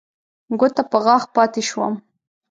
ګوته 0.59 0.83
په 0.91 0.97
غاښ 1.05 1.23
پاتې 1.35 1.61
شوم. 1.69 1.93